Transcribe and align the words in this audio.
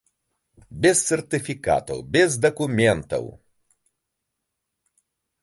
Без 0.85 0.97
сертыфікатаў, 1.09 1.97
без 2.15 2.39
дакументаў. 2.47 3.25